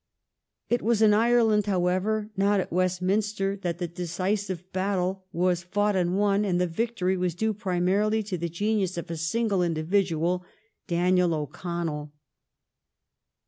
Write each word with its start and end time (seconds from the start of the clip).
It 0.67 0.81
was 0.81 1.03
in 1.03 1.13
Ireland, 1.13 1.67
however, 1.67 2.31
not 2.35 2.59
at 2.59 2.73
Westminster, 2.73 3.55
that 3.57 3.77
the 3.77 3.87
decis 3.87 4.49
ive 4.49 4.71
battle 4.73 5.27
was 5.31 5.61
fought 5.61 5.95
and 5.95 6.17
won, 6.17 6.43
and 6.43 6.59
the 6.59 6.65
victory 6.65 7.15
was 7.15 7.35
due 7.35 7.53
primarily 7.53 8.23
to 8.23 8.35
the 8.39 8.49
genius 8.49 8.97
of 8.97 9.11
a 9.11 9.15
single 9.15 9.61
individual, 9.61 10.43
Daniel 10.87 11.35
O'Connell. 11.35 12.13